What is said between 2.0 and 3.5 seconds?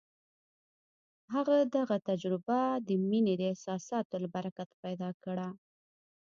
تجربه د مينې د